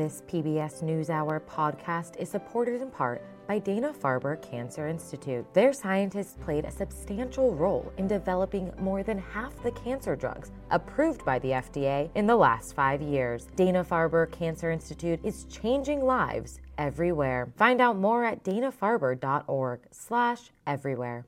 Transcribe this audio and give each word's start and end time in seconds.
This 0.00 0.22
PBS 0.28 0.82
NewsHour 0.82 1.42
podcast 1.42 2.16
is 2.16 2.30
supported 2.30 2.80
in 2.80 2.90
part 2.90 3.22
by 3.46 3.58
Dana 3.58 3.92
Farber 3.92 4.40
Cancer 4.40 4.88
Institute. 4.88 5.44
Their 5.52 5.74
scientists 5.74 6.38
played 6.40 6.64
a 6.64 6.70
substantial 6.70 7.54
role 7.54 7.92
in 7.98 8.08
developing 8.08 8.72
more 8.78 9.02
than 9.02 9.18
half 9.18 9.62
the 9.62 9.72
cancer 9.72 10.16
drugs 10.16 10.52
approved 10.70 11.22
by 11.26 11.38
the 11.40 11.50
FDA 11.50 12.08
in 12.14 12.26
the 12.26 12.34
last 12.34 12.74
five 12.74 13.02
years. 13.02 13.46
Dana 13.56 13.84
Farber 13.84 14.32
Cancer 14.32 14.70
Institute 14.70 15.20
is 15.22 15.44
changing 15.50 16.02
lives 16.02 16.60
everywhere. 16.78 17.52
Find 17.58 17.82
out 17.82 17.98
more 17.98 18.24
at 18.24 18.42
danafarber.org 18.42 19.80
slash 19.90 20.50
everywhere. 20.66 21.26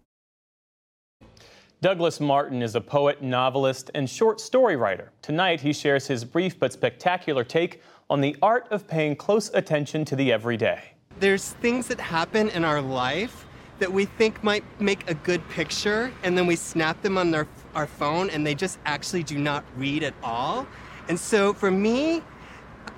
Douglas 1.83 2.21
Martin 2.21 2.63
is 2.63 2.77
a 2.77 2.81
poet, 2.81 3.23
novelist, 3.23 3.91
and 3.97 4.09
short 4.09 4.41
story 4.41 4.77
writer. 4.77 5.11
Tonight, 5.21 5.61
he 5.61 5.73
shares 5.73 6.07
his 6.07 6.25
brief 6.25 6.57
but 6.57 6.73
spectacular 6.73 7.43
take 7.43 7.83
on 8.09 8.21
the 8.21 8.37
art 8.41 8.69
of 8.71 8.87
paying 8.87 9.17
close 9.17 9.51
attention 9.53 10.05
to 10.05 10.15
the 10.15 10.31
everyday. 10.31 10.81
There's 11.19 11.55
things 11.55 11.89
that 11.89 11.99
happen 11.99 12.51
in 12.51 12.65
our 12.65 12.81
life 12.81 13.47
that 13.81 13.93
we 13.93 14.05
think 14.05 14.45
might 14.45 14.63
make 14.81 15.11
a 15.11 15.15
good 15.15 15.47
picture, 15.49 16.13
and 16.23 16.39
then 16.39 16.47
we 16.47 16.55
snap 16.55 17.03
them 17.03 17.19
on 17.19 17.33
their, 17.33 17.49
our 17.75 17.89
phone, 17.89 18.31
and 18.31 18.47
they 18.47 18.55
just 18.55 18.79
actually 18.85 19.25
do 19.25 19.37
not 19.37 19.65
read 19.77 20.05
at 20.05 20.15
all. 20.23 20.69
And 21.09 21.19
so 21.19 21.53
for 21.53 21.73
me, 21.73 22.23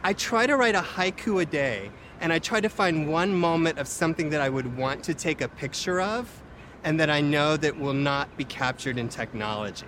I 0.02 0.12
try 0.12 0.46
to 0.46 0.58
write 0.58 0.74
a 0.74 0.82
haiku 0.82 1.40
a 1.40 1.46
day, 1.46 1.90
and 2.20 2.30
I 2.30 2.38
try 2.38 2.60
to 2.60 2.68
find 2.68 3.10
one 3.10 3.32
moment 3.32 3.78
of 3.78 3.88
something 3.88 4.28
that 4.28 4.42
I 4.42 4.50
would 4.50 4.76
want 4.76 5.02
to 5.04 5.14
take 5.14 5.40
a 5.40 5.48
picture 5.48 6.02
of, 6.02 6.30
and 6.84 7.00
that 7.00 7.10
I 7.10 7.20
know 7.20 7.56
that 7.56 7.76
will 7.78 7.94
not 7.94 8.36
be 8.36 8.44
captured 8.44 8.98
in 8.98 9.08
technology. 9.08 9.86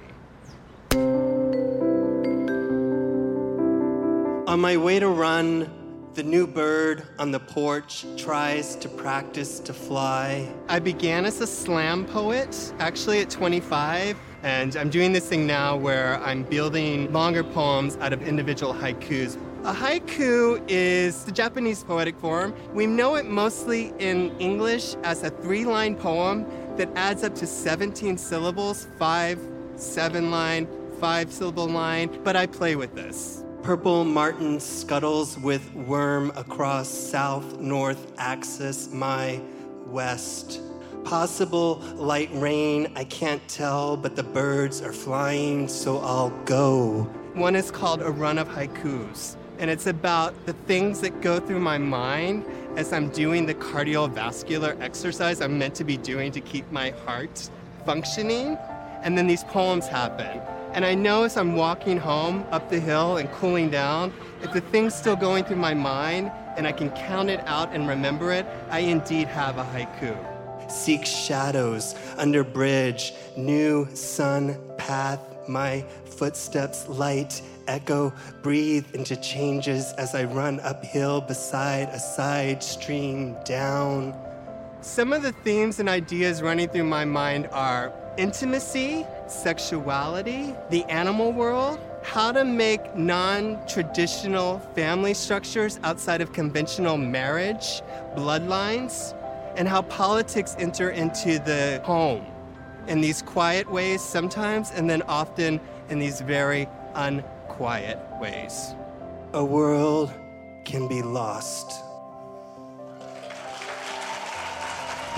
On 4.48 4.60
my 4.60 4.76
way 4.76 4.98
to 4.98 5.08
run, 5.08 5.70
the 6.14 6.22
new 6.22 6.46
bird 6.46 7.06
on 7.18 7.30
the 7.30 7.40
porch 7.40 8.06
tries 8.16 8.74
to 8.76 8.88
practice 8.88 9.60
to 9.60 9.74
fly. 9.74 10.50
I 10.68 10.78
began 10.78 11.26
as 11.26 11.42
a 11.42 11.46
slam 11.46 12.06
poet, 12.06 12.72
actually 12.78 13.20
at 13.20 13.28
25, 13.28 14.16
and 14.42 14.76
I'm 14.76 14.88
doing 14.88 15.12
this 15.12 15.28
thing 15.28 15.46
now 15.46 15.76
where 15.76 16.18
I'm 16.22 16.42
building 16.44 17.12
longer 17.12 17.44
poems 17.44 17.98
out 17.98 18.14
of 18.14 18.22
individual 18.22 18.72
haikus. 18.72 19.36
A 19.64 19.74
haiku 19.74 20.62
is 20.68 21.24
the 21.24 21.32
Japanese 21.32 21.82
poetic 21.82 22.16
form. 22.20 22.54
We 22.72 22.86
know 22.86 23.16
it 23.16 23.26
mostly 23.26 23.92
in 23.98 24.30
English 24.38 24.94
as 25.02 25.24
a 25.24 25.30
three 25.30 25.64
line 25.64 25.96
poem 25.96 26.46
that 26.76 26.88
adds 26.94 27.24
up 27.24 27.34
to 27.36 27.46
17 27.46 28.18
syllables, 28.18 28.86
five, 28.98 29.40
seven 29.76 30.30
line, 30.30 30.68
five 31.00 31.32
syllable 31.32 31.68
line, 31.68 32.20
but 32.24 32.36
I 32.36 32.46
play 32.46 32.76
with 32.76 32.94
this. 32.94 33.42
Purple 33.62 34.04
martin 34.04 34.60
scuttles 34.60 35.38
with 35.38 35.74
worm 35.74 36.30
across 36.36 36.88
south 36.88 37.58
north 37.58 38.12
axis, 38.18 38.90
my 38.92 39.40
west. 39.86 40.60
Possible 41.04 41.76
light 41.94 42.30
rain, 42.32 42.92
I 42.96 43.04
can't 43.04 43.46
tell, 43.48 43.96
but 43.96 44.16
the 44.16 44.22
birds 44.22 44.82
are 44.82 44.92
flying, 44.92 45.68
so 45.68 45.98
I'll 45.98 46.30
go. 46.44 47.02
One 47.34 47.54
is 47.54 47.70
called 47.70 48.02
A 48.02 48.10
Run 48.10 48.38
of 48.38 48.48
Haikus, 48.48 49.36
and 49.58 49.70
it's 49.70 49.86
about 49.86 50.46
the 50.46 50.52
things 50.52 51.00
that 51.00 51.20
go 51.20 51.40
through 51.40 51.60
my 51.60 51.78
mind 51.78 52.44
as 52.76 52.92
I'm 52.92 53.08
doing 53.08 53.46
the 53.46 53.54
cardiovascular 53.54 54.80
exercise 54.80 55.40
I'm 55.40 55.58
meant 55.58 55.74
to 55.76 55.84
be 55.84 55.96
doing 55.96 56.30
to 56.32 56.40
keep 56.40 56.70
my 56.70 56.90
heart 57.04 57.50
functioning. 57.84 58.58
And 59.02 59.16
then 59.16 59.26
these 59.26 59.44
poems 59.44 59.86
happen. 59.86 60.40
And 60.72 60.84
I 60.84 60.94
know 60.94 61.24
as 61.24 61.36
I'm 61.38 61.56
walking 61.56 61.96
home 61.96 62.44
up 62.50 62.68
the 62.68 62.78
hill 62.78 63.16
and 63.16 63.30
cooling 63.32 63.70
down, 63.70 64.12
if 64.42 64.52
the 64.52 64.60
thing's 64.60 64.94
still 64.94 65.16
going 65.16 65.44
through 65.44 65.56
my 65.56 65.72
mind 65.72 66.30
and 66.56 66.66
I 66.66 66.72
can 66.72 66.90
count 66.90 67.30
it 67.30 67.40
out 67.46 67.72
and 67.72 67.88
remember 67.88 68.32
it, 68.32 68.44
I 68.68 68.80
indeed 68.80 69.28
have 69.28 69.56
a 69.56 69.64
haiku. 69.64 70.70
Seek 70.70 71.06
shadows 71.06 71.94
under 72.18 72.44
bridge, 72.44 73.14
new 73.36 73.88
sun 73.94 74.58
path, 74.86 75.20
my 75.48 75.84
footsteps 76.04 76.88
light, 76.88 77.42
echo, 77.66 78.12
breathe 78.42 78.86
into 78.94 79.16
changes 79.16 79.92
as 79.98 80.14
I 80.14 80.24
run 80.24 80.60
uphill 80.60 81.20
beside 81.20 81.88
a 81.88 81.98
side 81.98 82.62
stream 82.62 83.36
down. 83.44 84.14
Some 84.82 85.12
of 85.12 85.22
the 85.22 85.32
themes 85.32 85.80
and 85.80 85.88
ideas 85.88 86.40
running 86.40 86.68
through 86.68 86.84
my 86.84 87.04
mind 87.04 87.48
are 87.50 87.92
intimacy, 88.16 89.04
sexuality, 89.26 90.54
the 90.70 90.84
animal 90.84 91.32
world, 91.32 91.80
how 92.04 92.30
to 92.30 92.44
make 92.44 92.94
non 92.94 93.66
traditional 93.66 94.60
family 94.76 95.14
structures 95.14 95.80
outside 95.82 96.20
of 96.20 96.32
conventional 96.32 96.96
marriage, 96.96 97.82
bloodlines, 98.14 99.14
and 99.56 99.66
how 99.66 99.82
politics 99.82 100.54
enter 100.60 100.90
into 100.90 101.40
the 101.40 101.80
home 101.84 102.24
in 102.88 103.00
these 103.00 103.22
quiet 103.22 103.70
ways 103.70 104.02
sometimes, 104.02 104.70
and 104.70 104.88
then 104.88 105.02
often 105.02 105.60
in 105.88 105.98
these 105.98 106.20
very 106.20 106.68
unquiet 106.94 107.98
ways. 108.20 108.74
A 109.32 109.44
world 109.44 110.12
can 110.64 110.88
be 110.88 111.02
lost. 111.02 111.82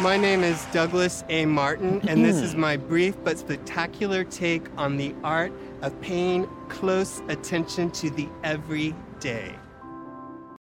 My 0.01 0.17
name 0.17 0.45
is 0.45 0.65
Douglas 0.73 1.25
A. 1.29 1.45
Martin, 1.45 2.01
and 2.09 2.25
this 2.25 2.37
is 2.37 2.55
mm. 2.55 2.59
my 2.59 2.77
brief 2.77 3.17
but 3.25 3.37
spectacular 3.37 4.23
take 4.23 4.67
on 4.77 4.97
the 4.97 5.13
art 5.25 5.53
of 5.83 6.01
paying 6.01 6.47
close 6.69 7.21
attention 7.29 7.91
to 7.93 8.11
the 8.11 8.29
everyday. 8.45 9.53